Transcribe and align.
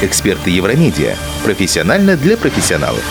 Эксперты 0.00 0.50
Евромедиа. 0.50 1.16
Профессионально 1.44 2.16
для 2.16 2.36
профессионалов. 2.36 3.02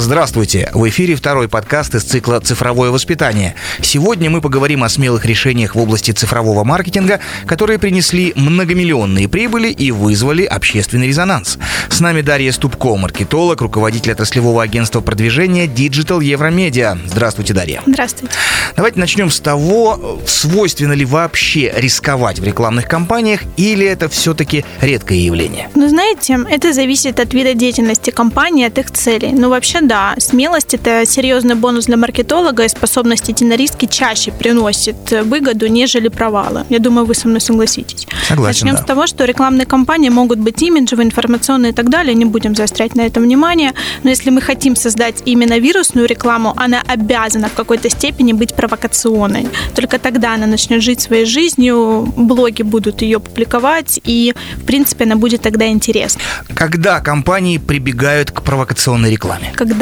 Здравствуйте! 0.00 0.70
В 0.74 0.88
эфире 0.90 1.16
второй 1.16 1.48
подкаст 1.48 1.96
из 1.96 2.04
цикла 2.04 2.38
«Цифровое 2.38 2.90
воспитание». 2.90 3.56
Сегодня 3.82 4.30
мы 4.30 4.40
поговорим 4.40 4.84
о 4.84 4.88
смелых 4.88 5.26
решениях 5.26 5.74
в 5.74 5.78
области 5.80 6.12
цифрового 6.12 6.62
маркетинга, 6.62 7.18
которые 7.46 7.80
принесли 7.80 8.32
многомиллионные 8.36 9.28
прибыли 9.28 9.70
и 9.70 9.90
вызвали 9.90 10.44
общественный 10.44 11.08
резонанс. 11.08 11.58
С 11.88 11.98
нами 11.98 12.20
Дарья 12.20 12.52
Ступко, 12.52 12.94
маркетолог, 12.94 13.60
руководитель 13.60 14.12
отраслевого 14.12 14.62
агентства 14.62 15.00
продвижения 15.00 15.66
Digital 15.66 16.22
Евромедиа. 16.22 16.96
Здравствуйте, 17.06 17.52
Дарья. 17.52 17.82
Здравствуйте. 17.84 18.34
Давайте 18.76 19.00
начнем 19.00 19.30
с 19.30 19.40
того, 19.40 20.20
свойственно 20.26 20.92
ли 20.92 21.04
вообще 21.04 21.72
рисковать 21.76 22.38
в 22.38 22.44
рекламных 22.44 22.86
кампаниях 22.86 23.40
или 23.56 23.84
это 23.84 24.08
все-таки 24.08 24.64
редкое 24.80 25.18
явление? 25.18 25.70
Ну, 25.74 25.88
знаете, 25.88 26.38
это 26.48 26.72
зависит 26.72 27.18
от 27.18 27.34
вида 27.34 27.54
деятельности 27.54 28.10
компании, 28.10 28.64
от 28.64 28.78
их 28.78 28.92
целей. 28.92 29.32
Но 29.32 29.50
вообще 29.50 29.80
да, 29.88 30.14
смелость– 30.18 30.74
это 30.78 31.04
серьезный 31.06 31.54
бонус 31.54 31.86
для 31.86 31.96
маркетолога, 31.96 32.64
и 32.64 32.68
способность 32.68 33.30
идти 33.30 33.44
на 33.44 33.56
риски 33.56 33.86
чаще 33.86 34.30
приносит 34.30 35.10
выгоду, 35.24 35.66
нежели 35.66 36.08
провалы. 36.08 36.64
Я 36.68 36.78
думаю, 36.78 37.06
вы 37.06 37.14
со 37.14 37.26
мной 37.26 37.40
согласитесь. 37.40 38.06
Согласен, 38.28 38.66
Начнем 38.66 38.76
да. 38.76 38.82
с 38.82 38.86
того, 38.86 39.06
что 39.06 39.24
рекламные 39.24 39.66
кампании 39.66 40.10
могут 40.10 40.38
быть 40.38 40.62
имиджевые, 40.62 41.06
информационные 41.06 41.72
и 41.72 41.74
так 41.74 41.88
далее, 41.88 42.14
не 42.14 42.26
будем 42.26 42.54
заострять 42.54 42.94
на 42.94 43.02
этом 43.06 43.22
внимание, 43.22 43.72
но 44.02 44.10
если 44.10 44.30
мы 44.30 44.42
хотим 44.42 44.76
создать 44.76 45.22
именно 45.24 45.58
вирусную 45.58 46.06
рекламу, 46.06 46.52
она 46.56 46.82
обязана 46.86 47.48
в 47.48 47.54
какой-то 47.54 47.88
степени 47.88 48.34
быть 48.34 48.54
провокационной. 48.54 49.48
Только 49.74 49.98
тогда 49.98 50.34
она 50.34 50.46
начнет 50.46 50.82
жить 50.82 51.00
своей 51.00 51.24
жизнью, 51.24 52.12
блоги 52.16 52.62
будут 52.62 53.02
ее 53.02 53.20
публиковать, 53.20 54.00
и, 54.04 54.34
в 54.56 54.64
принципе, 54.64 55.04
она 55.04 55.16
будет 55.16 55.40
тогда 55.40 55.66
интересна. 55.66 56.20
Когда 56.54 57.00
компании 57.00 57.56
прибегают 57.56 58.30
к 58.30 58.42
провокационной 58.42 59.10
рекламе? 59.10 59.52
Когда 59.56 59.77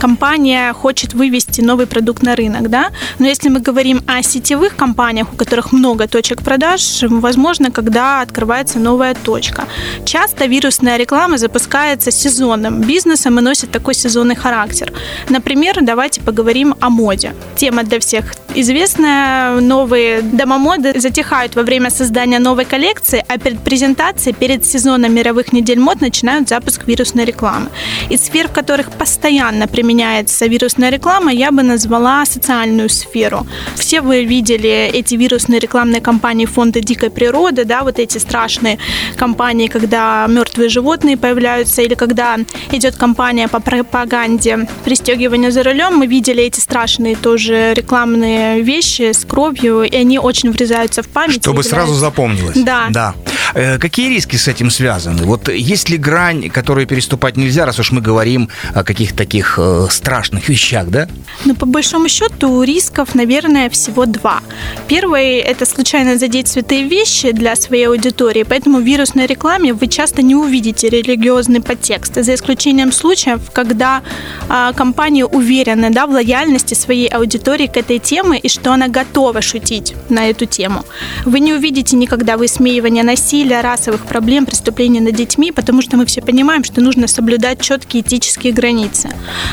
компания 0.00 0.72
хочет 0.72 1.14
вывести 1.14 1.60
новый 1.60 1.86
продукт 1.86 2.22
на 2.22 2.36
рынок, 2.36 2.68
да, 2.68 2.90
но 3.18 3.26
если 3.26 3.48
мы 3.48 3.60
говорим 3.60 4.02
о 4.06 4.22
сетевых 4.22 4.76
компаниях, 4.76 5.32
у 5.32 5.36
которых 5.36 5.72
много 5.72 6.06
точек 6.08 6.42
продаж, 6.42 7.02
возможно, 7.02 7.70
когда 7.70 8.20
открывается 8.20 8.78
новая 8.78 9.14
точка. 9.14 9.64
Часто 10.04 10.46
вирусная 10.46 10.96
реклама 10.96 11.38
запускается 11.38 12.10
сезонным 12.10 12.80
бизнесом 12.82 13.38
и 13.38 13.42
носит 13.42 13.70
такой 13.70 13.94
сезонный 13.94 14.36
характер. 14.36 14.92
Например, 15.28 15.78
давайте 15.80 16.20
поговорим 16.20 16.74
о 16.80 16.90
моде. 16.90 17.34
Тема 17.56 17.82
для 17.82 17.98
всех 17.98 18.34
известная. 18.54 19.60
Новые 19.60 20.22
домомоды 20.22 20.98
затихают 21.00 21.56
во 21.56 21.62
время 21.62 21.90
создания 21.90 22.38
новой 22.38 22.64
коллекции, 22.64 23.24
а 23.28 23.38
перед 23.38 23.60
презентацией, 23.60 24.34
перед 24.34 24.64
сезоном 24.64 25.14
мировых 25.14 25.52
недель 25.52 25.78
мод 25.78 26.00
начинают 26.00 26.48
запуск 26.48 26.86
вирусной 26.86 27.24
рекламы. 27.24 27.68
Из 28.08 28.20
сфер, 28.22 28.48
в 28.48 28.52
которых 28.52 28.90
постоянно 28.92 29.66
применяется 29.68 30.46
вирусная 30.46 30.90
реклама, 30.90 31.32
я 31.32 31.50
бы 31.50 31.62
назвала 31.62 32.24
социальную 32.26 32.88
сферу. 32.88 33.46
Все 33.76 34.00
вы 34.00 34.24
видели 34.24 34.90
эти 34.92 35.14
вирусные 35.14 35.60
рекламные 35.60 36.00
кампании 36.00 36.46
фонда 36.46 36.80
дикой 36.80 37.10
природы, 37.10 37.64
да, 37.64 37.82
вот 37.82 37.98
эти 37.98 38.18
страшные 38.18 38.78
кампании, 39.16 39.68
когда 39.68 40.26
мертвые 40.28 40.68
животные 40.68 41.16
появляются, 41.16 41.82
или 41.82 41.94
когда 41.94 42.38
идет 42.72 42.96
кампания 42.96 43.48
по 43.48 43.60
пропаганде 43.60 44.68
пристегивания 44.84 45.50
за 45.50 45.62
рулем, 45.62 45.96
мы 45.96 46.06
видели 46.06 46.42
эти 46.42 46.60
страшные 46.60 47.16
тоже 47.16 47.74
рекламные 47.74 48.39
вещи 48.58 49.12
с 49.12 49.24
кровью, 49.24 49.82
и 49.82 49.96
они 49.96 50.18
очень 50.18 50.50
врезаются 50.50 51.02
в 51.02 51.08
память. 51.08 51.42
Чтобы 51.42 51.62
сразу 51.62 51.94
запомнилось. 51.94 52.56
Да. 52.56 52.86
да. 52.90 53.14
Э, 53.54 53.78
какие 53.78 54.08
риски 54.08 54.36
с 54.36 54.48
этим 54.48 54.70
связаны? 54.70 55.24
Вот 55.24 55.48
есть 55.48 55.90
ли 55.90 55.96
грань, 55.96 56.50
которую 56.50 56.86
переступать 56.86 57.36
нельзя, 57.36 57.66
раз 57.66 57.78
уж 57.78 57.92
мы 57.92 58.00
говорим 58.00 58.48
о 58.74 58.84
каких-то 58.84 59.16
таких 59.16 59.58
э, 59.58 59.86
страшных 59.90 60.48
вещах, 60.48 60.88
да? 60.88 61.08
Ну, 61.44 61.54
по 61.54 61.66
большому 61.66 62.08
счету, 62.08 62.62
рисков, 62.62 63.14
наверное, 63.14 63.68
всего 63.70 64.06
два. 64.06 64.40
Первый– 64.88 65.38
это 65.38 65.66
случайно 65.66 66.18
задеть 66.18 66.48
святые 66.48 66.88
вещи 66.88 67.32
для 67.32 67.56
своей 67.56 67.88
аудитории, 67.88 68.44
поэтому 68.44 68.78
в 68.78 68.82
вирусной 68.82 69.26
рекламе 69.26 69.72
вы 69.72 69.86
часто 69.86 70.22
не 70.22 70.34
увидите 70.34 70.88
религиозный 70.88 71.60
подтекст, 71.60 72.14
за 72.14 72.34
исключением 72.34 72.92
случаев, 72.92 73.40
когда 73.52 74.02
э, 74.48 74.72
компании 74.76 75.22
уверены 75.22 75.90
да, 75.90 76.06
в 76.06 76.10
лояльности 76.10 76.74
своей 76.74 77.08
аудитории 77.08 77.66
к 77.66 77.76
этой 77.76 77.98
теме 77.98 78.38
и 78.38 78.48
что 78.48 78.72
она 78.72 78.88
готова 78.88 79.42
шутить 79.42 79.94
на 80.08 80.28
эту 80.28 80.46
тему. 80.46 80.84
Вы 81.24 81.40
не 81.40 81.52
увидите 81.52 81.96
никогда 81.96 82.36
высмеивания 82.36 83.02
насилия, 83.02 83.39
расовых 83.48 84.06
проблем, 84.06 84.46
преступлений 84.46 85.00
над 85.00 85.14
детьми, 85.14 85.52
потому 85.52 85.82
что 85.82 85.96
мы 85.96 86.06
все 86.06 86.20
понимаем, 86.22 86.64
что 86.64 86.80
нужно 86.80 87.06
соблюдать 87.08 87.60
четкие 87.60 88.02
этические 88.02 88.52
границы. 88.52 89.10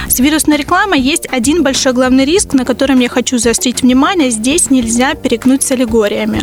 С 0.08 0.20
вирусной 0.20 0.58
рекламой 0.58 1.00
есть 1.00 1.28
один 1.32 1.64
большой 1.64 1.94
главный 1.94 2.26
риск, 2.26 2.54
на 2.54 2.66
котором 2.66 3.00
я 3.00 3.10
хочу 3.10 3.38
заострить 3.38 3.82
внимание. 3.82 4.30
Здесь 4.30 4.70
нельзя 4.70 5.14
перекнуть 5.16 5.64
с 5.64 5.72
аллегориями. 5.72 6.42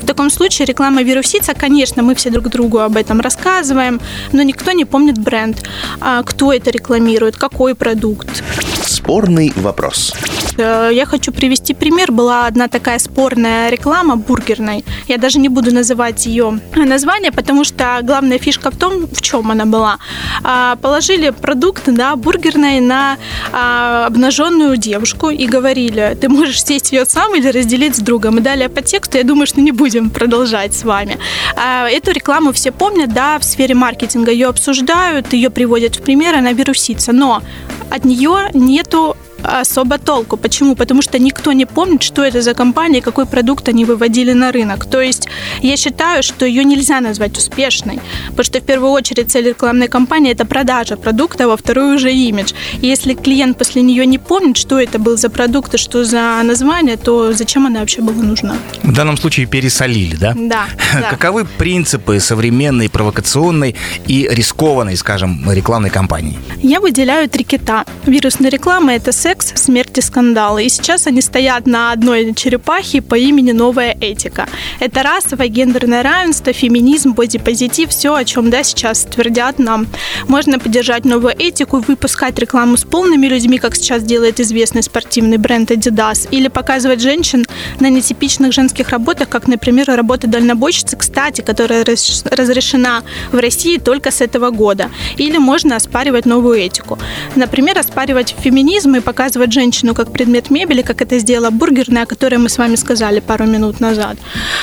В 0.00 0.06
таком 0.06 0.30
случае 0.30 0.66
реклама 0.66 1.02
вирусится, 1.02 1.54
конечно, 1.54 2.02
мы 2.02 2.14
все 2.14 2.30
друг 2.30 2.48
другу 2.48 2.78
об 2.78 2.96
этом 2.96 3.20
рассказываем, 3.20 4.00
но 4.32 4.42
никто 4.42 4.72
не 4.72 4.84
помнит 4.84 5.18
бренд, 5.18 5.62
а 6.00 6.22
кто 6.22 6.52
это 6.52 6.70
рекламирует, 6.70 7.36
какой 7.36 7.74
продукт. 7.74 8.42
Спорный 8.84 9.52
вопрос. 9.56 10.12
Э, 10.56 10.90
Я 10.92 11.06
хочу 11.06 11.32
привести 11.32 11.74
пример. 11.74 12.12
Была 12.12 12.46
одна 12.46 12.68
такая 12.68 12.98
спорная 12.98 13.70
реклама 13.70 14.16
бургерной. 14.16 14.84
Я 15.08 15.18
даже 15.18 15.38
не 15.38 15.48
буду 15.48 15.74
называть 15.74 16.26
ее 16.26 16.60
название, 16.86 17.32
потому 17.32 17.64
что 17.64 18.00
главная 18.02 18.38
фишка 18.38 18.70
в 18.70 18.76
том, 18.76 19.06
в 19.06 19.22
чем 19.22 19.50
она 19.50 19.64
была. 19.66 19.98
А, 20.42 20.76
Положили 20.76 21.30
продукт 21.30 21.82
да, 21.86 22.16
бургерной 22.16 22.80
на 22.80 23.16
обнаженную 23.52 24.76
девушку 24.76 25.30
и 25.30 25.46
говорили, 25.46 26.16
ты 26.20 26.28
можешь 26.28 26.62
съесть 26.62 26.92
ее 26.92 27.04
сам 27.04 27.34
или 27.34 27.48
разделить 27.48 27.96
с 27.96 28.00
другом. 28.00 28.38
И 28.38 28.40
далее 28.40 28.68
по 28.68 28.82
тексту, 28.82 29.18
я 29.18 29.24
думаю, 29.24 29.46
что 29.46 29.60
не 29.60 29.72
будем 29.72 30.10
продолжать 30.10 30.74
с 30.74 30.84
вами. 30.84 31.18
А, 31.56 31.88
Эту 31.88 32.12
рекламу 32.12 32.52
все 32.52 32.72
помнят, 32.72 33.12
да, 33.12 33.38
в 33.38 33.44
сфере 33.44 33.74
маркетинга 33.74 34.30
ее 34.32 34.48
обсуждают, 34.48 35.32
ее 35.32 35.50
приводят 35.50 35.96
в 35.96 36.02
пример, 36.02 36.36
она 36.36 36.52
вирусится. 36.52 37.12
Но 37.12 37.42
от 37.90 38.04
нее 38.04 38.50
нету 38.54 39.16
особо 39.44 39.98
толку. 39.98 40.36
Почему? 40.36 40.74
Потому 40.74 41.02
что 41.02 41.18
никто 41.18 41.52
не 41.52 41.66
помнит, 41.66 42.02
что 42.02 42.22
это 42.22 42.42
за 42.42 42.54
компания, 42.54 43.02
какой 43.02 43.26
продукт 43.26 43.68
они 43.68 43.84
выводили 43.84 44.32
на 44.32 44.52
рынок. 44.52 44.86
То 44.86 45.00
есть 45.00 45.28
я 45.62 45.76
считаю, 45.76 46.22
что 46.22 46.46
ее 46.46 46.64
нельзя 46.64 47.00
назвать 47.00 47.36
успешной, 47.36 48.00
потому 48.28 48.44
что 48.44 48.60
в 48.60 48.64
первую 48.64 48.92
очередь 48.92 49.30
цель 49.30 49.48
рекламной 49.48 49.88
кампании 49.88 50.32
это 50.32 50.44
продажа 50.44 50.96
продукта, 50.96 51.44
а 51.44 51.48
во 51.48 51.56
вторую 51.56 51.96
уже 51.96 52.12
имидж. 52.12 52.52
И 52.80 52.86
если 52.86 53.14
клиент 53.14 53.58
после 53.58 53.82
нее 53.82 54.06
не 54.06 54.18
помнит, 54.18 54.56
что 54.56 54.80
это 54.80 54.98
был 54.98 55.16
за 55.16 55.28
продукт 55.28 55.74
и 55.74 55.78
что 55.78 56.04
за 56.04 56.40
название, 56.42 56.96
то 56.96 57.32
зачем 57.32 57.66
она 57.66 57.80
вообще 57.80 58.00
была 58.00 58.22
нужна? 58.22 58.56
В 58.82 58.92
данном 58.92 59.16
случае 59.16 59.46
пересолили, 59.46 60.16
да? 60.16 60.34
Да. 60.36 60.66
да. 60.92 61.10
Каковы 61.10 61.44
принципы 61.44 62.20
современной, 62.20 62.88
провокационной 62.88 63.76
и 64.06 64.28
рискованной, 64.30 64.96
скажем, 64.96 65.50
рекламной 65.50 65.90
кампании? 65.90 66.38
Я 66.62 66.80
выделяю 66.80 67.28
три 67.28 67.44
кита. 67.44 67.84
Вирусная 68.06 68.50
реклама– 68.50 68.92
это 68.94 69.12
секс, 69.12 69.33
смерть 69.42 69.98
и 69.98 70.00
скандалы. 70.00 70.64
И 70.64 70.68
сейчас 70.68 71.06
они 71.06 71.20
стоят 71.20 71.66
на 71.66 71.92
одной 71.92 72.32
черепахе 72.34 73.02
по 73.02 73.16
имени 73.16 73.52
«Новая 73.52 73.96
этика». 74.00 74.48
Это 74.80 75.02
расовое, 75.02 75.48
гендерное 75.48 76.02
равенство, 76.02 76.52
феминизм, 76.52 77.12
бодипозитив, 77.12 77.90
все, 77.90 78.14
о 78.14 78.24
чем 78.24 78.50
да, 78.50 78.62
сейчас 78.62 79.04
твердят 79.04 79.58
нам. 79.58 79.86
Можно 80.28 80.58
поддержать 80.58 81.04
новую 81.04 81.34
этику, 81.36 81.80
выпускать 81.80 82.38
рекламу 82.38 82.76
с 82.76 82.84
полными 82.84 83.26
людьми, 83.26 83.58
как 83.58 83.74
сейчас 83.74 84.02
делает 84.02 84.40
известный 84.40 84.82
спортивный 84.82 85.38
бренд 85.38 85.70
Adidas, 85.70 86.28
или 86.30 86.48
показывать 86.48 87.00
женщин 87.00 87.44
на 87.80 87.90
нетипичных 87.90 88.52
женских 88.52 88.90
работах, 88.90 89.28
как, 89.28 89.48
например, 89.48 89.86
работа 89.88 90.26
дальнобойщицы, 90.26 90.96
кстати, 90.96 91.40
которая 91.40 91.84
разрешена 91.84 93.02
в 93.32 93.36
России 93.38 93.78
только 93.78 94.10
с 94.10 94.20
этого 94.20 94.50
года. 94.50 94.90
Или 95.16 95.38
можно 95.38 95.76
оспаривать 95.76 96.26
новую 96.26 96.58
этику. 96.58 96.98
Например, 97.34 97.78
оспаривать 97.78 98.34
феминизм 98.38 98.94
и 98.96 99.00
показывать 99.00 99.23
женщину 99.52 99.94
как 99.94 100.12
предмет 100.12 100.50
мебели, 100.50 100.82
как 100.82 101.02
это 101.02 101.18
сделала 101.18 101.50
бургерная, 101.50 102.02
о 102.02 102.06
которой 102.06 102.36
мы 102.36 102.48
с 102.48 102.58
вами 102.58 102.76
сказали 102.76 103.20
пару 103.20 103.46
минут 103.46 103.80
назад. 103.80 104.16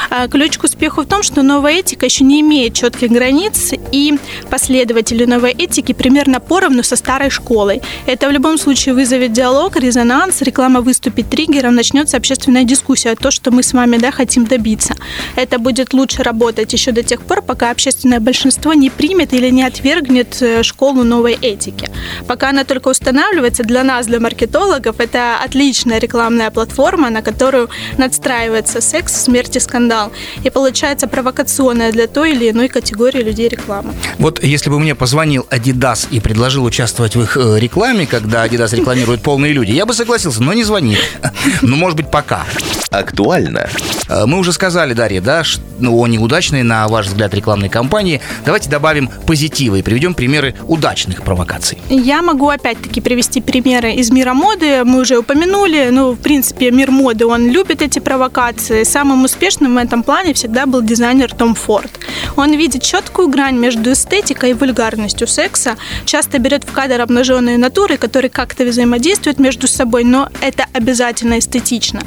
А, 0.10 0.28
ключ 0.28 0.58
к 0.58 0.64
успеху 0.64 1.02
в 1.02 1.06
том, 1.06 1.24
что 1.24 1.42
новая 1.42 1.80
этика 1.80 2.06
еще 2.06 2.24
не 2.24 2.42
имеет 2.42 2.74
четких 2.74 3.10
границ, 3.10 3.74
и 3.92 4.18
последователи 4.50 5.26
новой 5.26 5.52
этики 5.52 5.94
примерно 5.94 6.40
поровну 6.40 6.84
со 6.84 6.96
старой 6.96 7.30
школой. 7.30 7.82
Это 8.06 8.28
в 8.28 8.32
любом 8.32 8.58
случае 8.58 8.94
вызовет 8.94 9.34
диалог, 9.34 9.78
резонанс, 9.78 10.42
реклама 10.42 10.82
выступит 10.82 11.30
триггером, 11.30 11.76
начнется 11.76 12.18
общественная 12.18 12.64
дискуссия, 12.64 13.16
то, 13.16 13.32
что 13.32 13.52
мы 13.52 13.64
с 13.64 13.74
вами 13.74 13.98
да, 13.98 14.12
хотим 14.12 14.46
добиться. 14.46 14.96
Это 15.36 15.58
будет 15.60 15.94
лучше 15.94 16.24
работать 16.24 16.74
еще 16.74 16.92
до 16.92 17.04
тех 17.04 17.22
пор, 17.22 17.42
пока 17.42 17.72
общественное 17.72 18.20
большинство 18.20 18.74
не 18.74 18.90
примет 18.90 19.34
или 19.34 19.50
не 19.50 19.64
отвергнет 19.64 20.42
э, 20.42 20.64
школу 20.64 21.04
новой 21.04 21.34
этики. 21.34 21.90
Пока 22.28 22.50
она 22.50 22.64
только 22.64 22.90
устанавливается 22.90 23.64
для 23.64 23.84
нас, 23.84 24.06
для 24.06 24.20
маркетинга, 24.20 24.41
маркетологов, 24.42 25.00
это 25.00 25.38
отличная 25.44 26.00
рекламная 26.00 26.50
платформа, 26.50 27.10
на 27.10 27.22
которую 27.22 27.70
надстраивается 27.98 28.82
секс, 28.82 29.24
смерть 29.24 29.56
и 29.56 29.60
скандал. 29.60 30.12
И 30.44 30.50
получается 30.50 31.08
провокационная 31.08 31.92
для 31.92 32.08
той 32.08 32.32
или 32.32 32.50
иной 32.50 32.68
категории 32.68 33.22
людей 33.22 33.50
реклама. 33.50 33.94
Вот 34.18 34.44
если 34.44 34.70
бы 34.70 34.80
мне 34.80 34.96
позвонил 34.96 35.46
Adidas 35.52 36.08
и 36.10 36.20
предложил 36.20 36.64
участвовать 36.64 37.16
в 37.16 37.22
их 37.22 37.38
э, 37.38 37.60
рекламе, 37.60 38.08
когда 38.08 38.46
Adidas 38.46 38.76
рекламирует 38.76 39.22
полные 39.22 39.54
люди, 39.54 39.72
я 39.72 39.86
бы 39.86 39.94
согласился, 39.94 40.42
но 40.42 40.54
не 40.54 40.64
звонит. 40.64 41.00
Ну, 41.62 41.76
может 41.76 41.98
быть, 41.98 42.10
пока. 42.10 42.46
Актуально. 42.90 43.70
Э, 44.10 44.26
мы 44.26 44.38
уже 44.40 44.52
сказали, 44.52 44.94
Дарья, 44.94 45.22
да, 45.22 45.44
ну, 45.80 45.98
о 45.98 46.08
неудачной, 46.08 46.64
на 46.64 46.88
ваш 46.88 47.08
взгляд, 47.08 47.34
рекламной 47.34 47.70
кампании. 47.70 48.22
Давайте 48.46 48.70
добавим 48.70 49.10
позитива 49.26 49.76
и 49.76 49.82
приведем 49.82 50.14
примеры 50.14 50.56
удачных 50.68 51.24
провокаций. 51.24 51.78
Я 51.90 52.22
могу 52.22 52.50
опять-таки 52.50 53.02
привести 53.02 53.42
примеры 53.42 53.94
из 53.94 54.12
мира 54.12 54.31
моды. 54.34 54.84
Мы 54.84 55.02
уже 55.02 55.18
упомянули, 55.18 55.90
ну, 55.92 56.12
в 56.12 56.20
принципе, 56.20 56.72
мир 56.72 56.92
моды, 56.92 57.26
он 57.26 57.50
любит 57.50 57.82
эти 57.82 58.00
провокации. 58.00 58.84
Самым 58.84 59.24
успешным 59.24 59.76
в 59.76 59.78
этом 59.78 60.04
плане 60.04 60.34
всегда 60.34 60.66
был 60.66 60.82
дизайнер 60.82 61.34
Том 61.34 61.56
Форд. 61.56 61.92
Он 62.36 62.54
видит 62.54 62.84
четкую 62.84 63.28
грань 63.28 63.58
между 63.58 63.92
эстетикой 63.92 64.52
и 64.52 64.54
вульгарностью 64.54 65.28
секса, 65.28 65.76
часто 66.06 66.40
берет 66.40 66.64
в 66.64 66.72
кадр 66.72 67.02
обнаженные 67.02 67.58
натуры, 67.58 67.98
которые 67.98 68.30
как-то 68.30 68.64
взаимодействуют 68.64 69.40
между 69.40 69.68
собой, 69.68 70.04
но 70.04 70.30
это 70.42 70.66
обязательно 70.74 71.40
эстетично. 71.40 72.02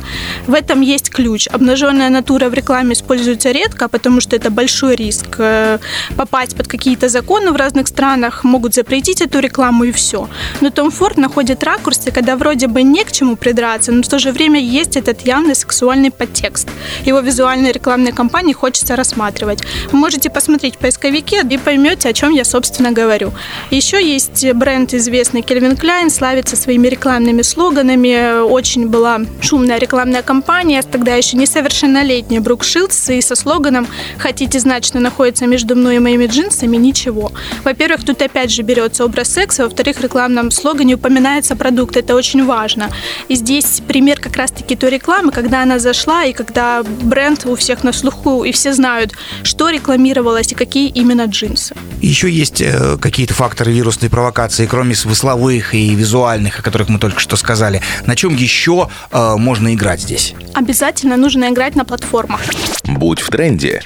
В 0.46 0.54
этом 0.54 0.80
есть 0.80 1.10
ключ. 1.10 1.48
Обнаженная 1.48 2.10
натура 2.10 2.48
в 2.48 2.54
рекламе 2.54 2.92
используется 2.92 3.50
редко, 3.50 3.88
потому 3.88 4.20
что 4.20 4.36
это 4.36 4.50
большой 4.50 4.96
риск 4.96 5.36
э, 5.38 5.78
попасть 6.16 6.56
под 6.56 6.68
какие-то 6.68 7.08
законы 7.08 7.52
в 7.52 7.56
разных 7.56 7.88
странах, 7.88 8.44
могут 8.44 8.74
запретить 8.74 9.20
эту 9.20 9.40
рекламу 9.40 9.84
и 9.84 9.92
все. 9.92 10.28
Но 10.60 10.70
Том 10.70 10.90
Форд 10.90 11.16
находит 11.16 11.62
ракурсы, 11.64 12.10
когда 12.14 12.36
вроде 12.36 12.68
бы 12.68 12.82
не 12.82 13.04
к 13.04 13.12
чему 13.12 13.36
придраться, 13.36 13.92
но 13.92 14.02
в 14.02 14.08
то 14.08 14.18
же 14.18 14.30
время 14.30 14.60
есть 14.60 14.96
этот 14.96 15.22
явный 15.22 15.54
сексуальный 15.54 16.10
подтекст. 16.10 16.68
Его 17.04 17.18
визуальные 17.18 17.72
рекламные 17.72 18.12
кампании 18.12 18.52
хочется 18.52 18.94
рассматривать. 18.94 19.60
Вы 19.90 19.98
можете 19.98 20.30
посмотреть 20.30 20.76
в 20.76 20.78
поисковике 20.78 21.42
и 21.50 21.58
поймете, 21.58 22.08
о 22.08 22.12
чем 22.12 22.30
я, 22.30 22.44
собственно, 22.44 22.92
говорю. 22.92 23.32
Еще 23.70 24.02
есть 24.02 24.46
бренд 24.52 24.94
известный 24.94 25.42
Кельвин 25.42 25.76
Клайн, 25.76 26.08
славится 26.10 26.56
своими 26.56 26.86
рекламными 26.88 27.42
слоганами. 27.42 28.42
Очень 28.42 28.88
была 28.88 29.20
шумная 29.40 29.78
рекламная 29.78 30.22
кампания, 30.22 30.82
тогда 30.82 31.14
еще 31.16 31.36
несовершеннолетняя 31.36 32.40
Брук 32.40 32.62
Шилдс, 32.62 33.10
и 33.10 33.20
со 33.20 33.34
слоганом 33.34 33.88
«Хотите 34.18 34.60
знать, 34.60 34.84
что 34.84 35.00
находится 35.00 35.46
между 35.46 35.74
мной 35.74 35.96
и 35.96 35.98
моими 35.98 36.26
джинсами? 36.26 36.76
Ничего». 36.76 37.32
Во-первых, 37.64 38.04
тут 38.04 38.22
опять 38.22 38.52
же 38.52 38.62
берется 38.62 39.04
образ 39.04 39.32
секса, 39.32 39.64
во-вторых, 39.64 39.96
в 39.96 40.02
рекламном 40.02 40.52
слогане 40.52 40.94
упоминается 40.94 41.56
продукт, 41.56 41.96
это 42.04 42.14
очень 42.14 42.44
важно. 42.44 42.90
И 43.28 43.34
здесь 43.34 43.80
пример 43.86 44.20
как 44.20 44.36
раз-таки 44.36 44.76
той 44.76 44.90
рекламы, 44.90 45.32
когда 45.32 45.62
она 45.62 45.78
зашла, 45.78 46.24
и 46.24 46.32
когда 46.32 46.82
бренд 46.82 47.46
у 47.46 47.56
всех 47.56 47.82
на 47.82 47.92
слуху, 47.92 48.44
и 48.44 48.52
все 48.52 48.72
знают, 48.74 49.12
что 49.42 49.70
рекламировалось 49.70 50.52
и 50.52 50.54
какие 50.54 50.88
именно 50.88 51.24
джинсы. 51.24 51.74
Еще 52.02 52.30
есть 52.30 52.60
э, 52.60 52.98
какие-то 53.00 53.34
факторы 53.34 53.72
вирусной 53.72 54.10
провокации, 54.10 54.66
кроме 54.66 54.94
смысловых 54.94 55.74
и 55.74 55.94
визуальных, 55.94 56.58
о 56.58 56.62
которых 56.62 56.88
мы 56.90 56.98
только 56.98 57.20
что 57.20 57.36
сказали. 57.36 57.80
На 58.06 58.16
чем 58.16 58.36
еще 58.36 58.88
э, 59.10 59.36
можно 59.36 59.72
играть 59.74 60.00
здесь? 60.00 60.34
Обязательно 60.52 61.16
нужно 61.16 61.48
играть 61.48 61.74
на 61.74 61.84
платформах. 61.84 62.42
Будь 62.84 63.20
в 63.20 63.30
тренде. 63.30 63.82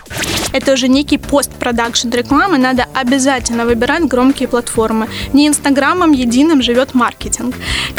Это 0.53 0.73
уже 0.73 0.89
некий 0.89 1.19
постпродакшн 1.19 2.09
рекламы, 2.11 2.59
надо 2.59 2.87
обязательно 2.95 3.65
выбирать 3.65 4.05
громкие 4.05 4.49
платформы. 4.49 5.09
Не 5.33 5.47
инстаграмом 5.47 6.13
единым 6.13 6.63
живет 6.63 6.95
маркетинг. 6.95 7.55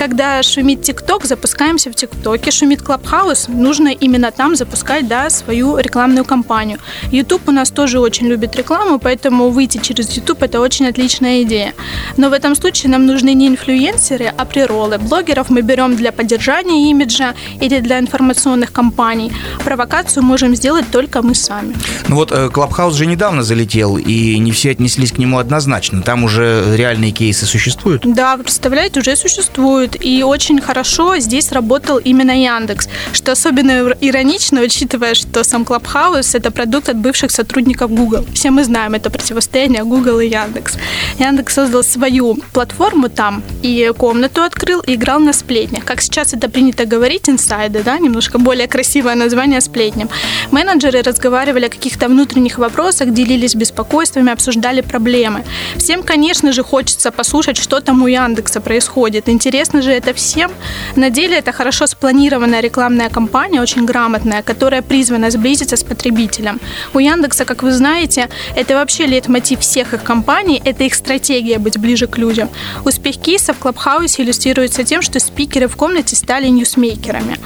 Когда 0.09 0.41
шумит 0.41 0.81
ТикТок, 0.81 1.25
запускаемся 1.25 1.91
в 1.91 1.93
ТикТоке, 1.93 2.49
шумит 2.49 2.81
Клабхаус, 2.81 3.47
нужно 3.47 3.89
именно 3.89 4.31
там 4.31 4.55
запускать 4.55 5.07
да, 5.07 5.29
свою 5.29 5.77
рекламную 5.77 6.25
кампанию. 6.25 6.79
YouTube 7.11 7.47
у 7.47 7.51
нас 7.51 7.69
тоже 7.69 7.99
очень 7.99 8.25
любит 8.25 8.55
рекламу, 8.55 8.97
поэтому 8.97 9.49
выйти 9.49 9.77
через 9.77 10.09
YouTube 10.17 10.41
это 10.41 10.61
очень 10.61 10.87
отличная 10.87 11.43
идея. 11.43 11.75
Но 12.17 12.31
в 12.31 12.33
этом 12.33 12.55
случае 12.55 12.89
нам 12.89 13.05
нужны 13.05 13.35
не 13.35 13.49
инфлюенсеры, 13.49 14.33
а 14.35 14.45
прероллы. 14.45 14.97
Блогеров 14.97 15.51
мы 15.51 15.61
берем 15.61 15.95
для 15.95 16.11
поддержания 16.11 16.89
имиджа 16.89 17.35
или 17.61 17.79
для 17.79 17.99
информационных 17.99 18.71
кампаний. 18.71 19.31
Провокацию 19.63 20.23
можем 20.23 20.55
сделать 20.55 20.89
только 20.91 21.21
мы 21.21 21.35
сами. 21.35 21.75
Ну 22.07 22.15
вот 22.15 22.31
Клабхаус 22.31 22.95
же 22.95 23.05
недавно 23.05 23.43
залетел, 23.43 23.97
и 23.97 24.39
не 24.39 24.51
все 24.53 24.71
отнеслись 24.71 25.11
к 25.11 25.19
нему 25.19 25.37
однозначно. 25.37 26.01
Там 26.01 26.23
уже 26.23 26.75
реальные 26.75 27.11
кейсы 27.11 27.45
существуют? 27.45 28.01
Да, 28.11 28.37
представляете, 28.37 29.01
уже 29.01 29.15
существуют. 29.15 29.97
И 30.01 30.23
очень 30.23 30.61
хорошо 30.61 31.17
здесь 31.17 31.51
работал 31.51 31.97
именно 31.97 32.31
Яндекс, 32.31 32.87
что 33.13 33.31
особенно 33.33 33.93
иронично, 34.01 34.61
учитывая, 34.61 35.13
что 35.13 35.43
сам 35.43 35.65
Клабхаус– 35.65 36.35
это 36.35 36.51
продукт 36.51 36.89
от 36.89 36.97
бывших 36.97 37.31
сотрудников 37.31 37.91
Google. 37.91 38.25
Все 38.33 38.49
мы 38.51 38.63
знаем 38.63 38.93
это 38.93 39.09
противостояние 39.09 39.83
Google 39.83 40.19
и 40.19 40.27
Яндекс. 40.27 40.77
Яндекс 41.19 41.53
создал 41.53 41.83
свою 41.83 42.37
платформу 42.53 43.09
там, 43.09 43.43
и 43.61 43.91
комнату 43.97 44.41
открыл, 44.43 44.81
и 44.81 44.95
играл 44.95 45.19
на 45.19 45.33
сплетнях. 45.33 45.83
Как 45.85 46.01
сейчас 46.01 46.33
это 46.33 46.49
принято 46.49 46.85
говорить, 46.85 47.29
инсайды, 47.29 47.83
да, 47.83 47.97
немножко 47.99 48.39
более 48.39 48.67
красивое 48.67 49.15
название 49.15 49.61
сплетням. 49.61 50.09
Менеджеры 50.51 51.01
разговаривали 51.01 51.65
о 51.65 51.69
каких-то 51.69 52.07
внутренних 52.07 52.57
вопросах, 52.57 53.13
делились 53.13 53.55
беспокойствами, 53.55 54.31
обсуждали 54.31 54.81
проблемы. 54.81 55.43
Всем, 55.77 56.03
конечно 56.03 56.51
же, 56.51 56.63
хочется 56.63 57.11
послушать, 57.11 57.57
что 57.57 57.81
там 57.81 58.01
у 58.03 58.07
Яндекса 58.07 58.61
происходит. 58.61 59.29
Интересно 59.29 59.81
же 59.81 59.88
это 59.93 60.13
всем. 60.13 60.51
На 60.95 61.09
деле 61.09 61.37
это 61.37 61.51
хорошо 61.51 61.87
спланированная 61.87 62.61
рекламная 62.61 63.09
кампания, 63.09 63.61
очень 63.61 63.85
грамотная, 63.85 64.41
которая 64.41 64.81
призвана 64.81 65.31
сблизиться 65.31 65.75
с 65.75 65.83
потребителем. 65.83 66.59
У 66.93 66.99
Яндекса, 66.99 67.45
как 67.45 67.63
вы 67.63 67.71
знаете, 67.71 68.29
это 68.55 68.75
вообще 68.75 69.05
лейтмотив 69.05 69.59
всех 69.59 69.93
их 69.93 70.03
компаний, 70.03 70.61
это 70.63 70.83
их 70.83 70.93
стратегия 70.93 71.59
быть 71.59 71.77
ближе 71.77 72.07
к 72.07 72.17
людям. 72.17 72.49
Успех 72.85 73.17
кейса 73.17 73.53
в 73.53 73.57
Клабхаусе 73.57 74.23
иллюстрируется 74.23 74.83
тем, 74.83 75.01
что 75.01 75.19
спикеры 75.19 75.67
в 75.67 75.75
комнате 75.75 76.15
стали 76.15 76.47
ньюсмейкерами. 76.47 77.37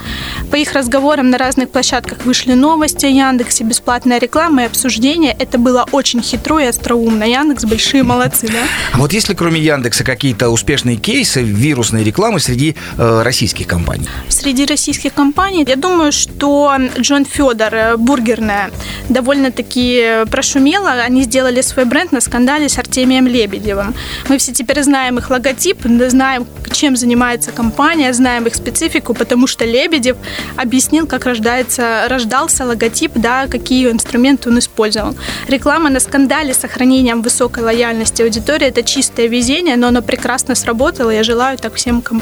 По 0.50 0.56
их 0.56 0.72
разговорам 0.72 1.30
на 1.30 1.38
разных 1.38 1.70
площадках 1.70 2.24
вышли 2.24 2.54
новости 2.54 3.06
о 3.06 3.08
Яндексе, 3.08 3.64
бесплатная 3.64 4.18
реклама 4.18 4.62
и 4.62 4.66
обсуждения. 4.66 5.34
Это 5.38 5.58
было 5.58 5.86
очень 5.92 6.22
хитро 6.22 6.58
и 6.60 6.66
остроумно. 6.66 7.24
Яндекс 7.24 7.64
большие 7.64 8.02
молодцы, 8.02 8.48
да? 8.48 8.62
А 8.92 8.98
вот 8.98 9.12
есть 9.12 9.28
ли 9.28 9.34
кроме 9.34 9.60
Яндекса 9.60 10.04
какие-то 10.04 10.50
успешные 10.50 10.96
кейсы 10.96 11.42
вирусной 11.42 12.04
рекламы 12.04 12.33
среди 12.38 12.76
э, 12.98 13.22
российских 13.22 13.66
компаний? 13.66 14.08
Среди 14.28 14.66
российских 14.66 15.14
компаний, 15.14 15.64
я 15.68 15.76
думаю, 15.76 16.12
что 16.12 16.72
Джон 16.98 17.24
Федор, 17.24 17.74
э, 17.74 17.96
бургерная, 17.96 18.70
довольно-таки 19.08 20.24
прошумела. 20.30 20.90
Они 21.06 21.22
сделали 21.22 21.62
свой 21.62 21.84
бренд 21.84 22.12
на 22.12 22.20
скандале 22.20 22.68
с 22.68 22.78
Артемием 22.78 23.26
Лебедевым. 23.26 23.94
Мы 24.28 24.38
все 24.38 24.52
теперь 24.52 24.82
знаем 24.82 25.18
их 25.18 25.30
логотип, 25.30 25.78
знаем, 26.08 26.46
чем 26.72 26.96
занимается 26.96 27.52
компания, 27.52 28.12
знаем 28.12 28.46
их 28.46 28.54
специфику, 28.54 29.14
потому 29.14 29.46
что 29.46 29.64
Лебедев 29.64 30.16
объяснил, 30.56 31.06
как 31.06 31.26
рождается, 31.26 32.06
рождался 32.08 32.64
логотип, 32.64 33.12
да, 33.14 33.46
какие 33.46 33.90
инструменты 33.90 34.50
он 34.50 34.58
использовал. 34.58 35.14
Реклама 35.48 35.90
на 35.90 36.00
скандале 36.00 36.54
с 36.54 36.58
сохранением 36.58 37.22
высокой 37.22 37.62
лояльности 37.62 38.22
аудитории– 38.22 38.66
это 38.68 38.82
чистое 38.82 39.28
везение, 39.28 39.76
но 39.76 39.88
оно 39.88 40.02
прекрасно 40.02 40.54
сработало. 40.54 41.10
Я 41.10 41.22
желаю 41.22 41.58
так 41.58 41.74
всем 41.74 42.00
компаниям, 42.00 42.13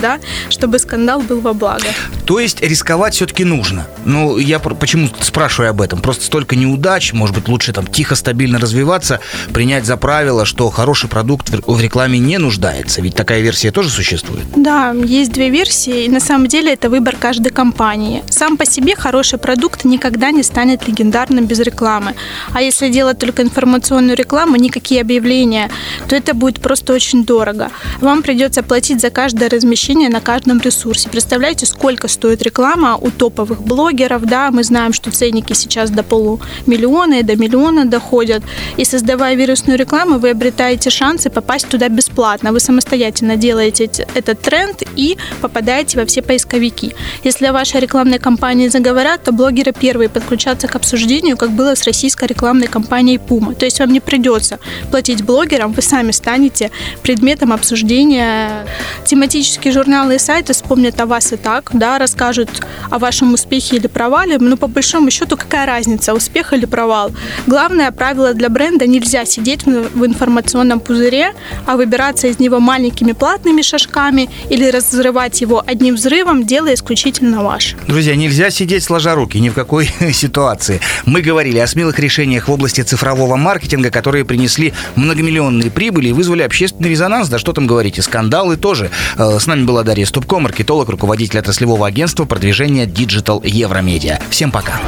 да, 0.00 0.18
чтобы 0.50 0.78
скандал 0.78 1.20
был 1.20 1.40
во 1.40 1.52
благо. 1.52 1.88
То 2.28 2.38
есть 2.38 2.60
рисковать 2.60 3.14
все-таки 3.14 3.42
нужно. 3.42 3.86
Ну, 4.04 4.36
я 4.36 4.58
почему 4.58 5.08
спрашиваю 5.18 5.70
об 5.70 5.80
этом? 5.80 6.02
Просто 6.02 6.26
столько 6.26 6.56
неудач, 6.56 7.14
может 7.14 7.34
быть, 7.34 7.48
лучше 7.48 7.72
там 7.72 7.86
тихо, 7.86 8.16
стабильно 8.16 8.58
развиваться, 8.58 9.20
принять 9.54 9.86
за 9.86 9.96
правило, 9.96 10.44
что 10.44 10.68
хороший 10.68 11.08
продукт 11.08 11.48
в 11.48 11.80
рекламе 11.80 12.18
не 12.18 12.36
нуждается. 12.36 13.00
Ведь 13.00 13.14
такая 13.14 13.40
версия 13.40 13.70
тоже 13.70 13.88
существует. 13.88 14.44
Да, 14.54 14.92
есть 14.92 15.32
две 15.32 15.48
версии, 15.48 16.04
и 16.04 16.08
на 16.10 16.20
самом 16.20 16.48
деле 16.48 16.74
это 16.74 16.90
выбор 16.90 17.16
каждой 17.18 17.48
компании. 17.48 18.22
Сам 18.28 18.58
по 18.58 18.66
себе 18.66 18.94
хороший 18.94 19.38
продукт 19.38 19.86
никогда 19.86 20.30
не 20.30 20.42
станет 20.42 20.86
легендарным 20.86 21.46
без 21.46 21.60
рекламы. 21.60 22.14
А 22.52 22.60
если 22.60 22.90
делать 22.90 23.18
только 23.18 23.40
информационную 23.40 24.18
рекламу, 24.18 24.56
никакие 24.56 25.00
объявления, 25.00 25.70
то 26.10 26.14
это 26.14 26.34
будет 26.34 26.60
просто 26.60 26.92
очень 26.92 27.24
дорого. 27.24 27.70
Вам 28.02 28.22
придется 28.22 28.62
платить 28.62 29.00
за 29.00 29.08
каждое 29.08 29.48
размещение 29.48 30.10
на 30.10 30.20
каждом 30.20 30.60
ресурсе. 30.60 31.08
Представляете, 31.08 31.64
сколько 31.64 32.06
стоит 32.18 32.42
реклама 32.42 32.96
у 32.96 33.10
топовых 33.12 33.62
блогеров, 33.62 34.22
да, 34.22 34.50
мы 34.50 34.64
знаем, 34.64 34.92
что 34.92 35.12
ценники 35.12 35.52
сейчас 35.52 35.90
до 35.90 36.02
полумиллиона 36.02 37.20
и 37.20 37.22
до 37.22 37.36
миллиона 37.36 37.84
доходят. 37.84 38.42
И 38.76 38.84
создавая 38.84 39.36
вирусную 39.36 39.78
рекламу, 39.78 40.18
вы 40.18 40.30
обретаете 40.30 40.90
шансы 40.90 41.30
попасть 41.30 41.68
туда 41.68 41.88
бесплатно. 41.88 42.50
Вы 42.50 42.58
самостоятельно 42.58 43.36
делаете 43.36 43.84
этот 44.14 44.40
тренд 44.40 44.82
и 44.96 45.16
попадаете 45.40 46.00
во 46.00 46.06
все 46.06 46.20
поисковики. 46.22 46.92
Если 47.22 47.50
ваша 47.50 47.78
рекламная 47.78 48.18
кампания 48.18 48.68
заговорят, 48.68 49.22
то 49.22 49.30
блогеры 49.30 49.72
первые 49.72 50.08
подключатся 50.08 50.66
к 50.66 50.74
обсуждению, 50.74 51.36
как 51.36 51.50
было 51.50 51.76
с 51.76 51.84
российской 51.84 52.26
рекламной 52.26 52.66
компанией 52.66 53.18
Puma. 53.18 53.54
То 53.54 53.64
есть 53.64 53.78
вам 53.78 53.92
не 53.92 54.00
придется 54.00 54.58
платить 54.90 55.22
блогерам, 55.22 55.72
вы 55.72 55.82
сами 55.82 56.10
станете 56.10 56.72
предметом 57.02 57.52
обсуждения. 57.52 58.66
тематические 59.04 59.72
журналы 59.72 60.16
и 60.16 60.18
сайты 60.18 60.52
вспомнят 60.52 61.00
о 61.00 61.06
вас 61.06 61.32
и 61.32 61.36
так, 61.36 61.70
да, 61.72 61.98
расскажут 62.08 62.48
о 62.90 62.98
вашем 62.98 63.34
успехе 63.34 63.76
или 63.76 63.86
провале, 63.86 64.38
но 64.38 64.56
по 64.56 64.66
большому 64.66 65.10
счету 65.10 65.36
какая 65.36 65.66
разница, 65.66 66.14
успех 66.14 66.54
или 66.54 66.64
провал? 66.64 67.12
Главное 67.46 67.90
правило 67.90 68.32
для 68.32 68.48
бренда– 68.48 68.86
нельзя 68.88 69.26
сидеть 69.26 69.66
в 69.66 70.06
информационном 70.06 70.80
пузыре, 70.80 71.34
а 71.66 71.76
выбираться 71.76 72.28
из 72.28 72.38
него 72.38 72.60
маленькими 72.60 73.12
платными 73.12 73.60
шажками 73.60 74.30
или 74.48 74.70
разрывать 74.70 75.40
его 75.42 75.62
одним 75.66 75.96
взрывом– 75.96 76.44
дело 76.46 76.72
исключительно 76.72 77.44
ваше. 77.44 77.76
Друзья, 77.86 78.16
нельзя 78.16 78.50
сидеть 78.50 78.84
сложа 78.84 79.14
руки 79.14 79.38
ни 79.38 79.50
в 79.50 79.54
какой 79.54 79.90
ситуации. 80.12 80.80
Мы 81.04 81.20
говорили 81.20 81.58
о 81.58 81.66
смелых 81.66 81.98
решениях 81.98 82.48
в 82.48 82.52
области 82.52 82.80
цифрового 82.80 83.36
маркетинга, 83.36 83.90
которые 83.90 84.24
принесли 84.24 84.72
многомиллионные 84.96 85.70
прибыли 85.70 86.08
и 86.08 86.12
вызвали 86.12 86.42
общественный 86.42 86.88
резонанс. 86.88 87.28
Да 87.28 87.38
что 87.38 87.52
там 87.52 87.66
говорить, 87.66 87.98
и 87.98 88.00
скандалы 88.00 88.56
тоже. 88.56 88.90
Э, 89.18 89.38
с 89.38 89.46
нами 89.46 89.64
была 89.64 89.82
Дарья 89.82 90.06
Ступко, 90.06 90.38
маркетолог, 90.38 90.88
руководитель 90.88 91.38
отраслевого 91.38 91.86
агентства 91.86 91.97
продвижения 92.26 92.86
Digital 92.86 93.44
Евромедиа. 93.44 94.20
Всем 94.30 94.52
пока. 94.52 94.80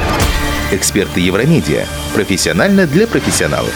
Эксперты 0.71 1.19
Евромедиа. 1.19 1.85
Профессионально 2.13 2.87
для 2.87 3.05
профессионалов. 3.05 3.73